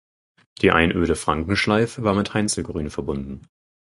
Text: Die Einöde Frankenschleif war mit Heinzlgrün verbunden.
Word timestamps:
Die 0.63 0.71
Einöde 0.71 1.15
Frankenschleif 1.15 2.01
war 2.01 2.15
mit 2.15 2.33
Heinzlgrün 2.33 2.89
verbunden. 2.89 3.47